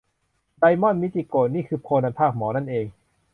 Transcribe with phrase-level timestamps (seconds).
[0.59, 2.85] ไดมอน มิจิโกะ นี่คือโคนันภาคหมอนั่นเอง